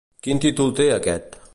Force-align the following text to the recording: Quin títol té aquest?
Quin 0.27 0.41
títol 0.45 0.73
té 0.81 0.89
aquest? 0.97 1.41